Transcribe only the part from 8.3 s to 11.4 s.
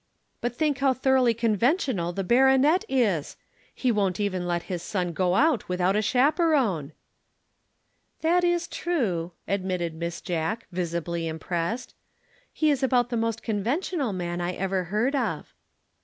is true," admitted Miss Jack, visibly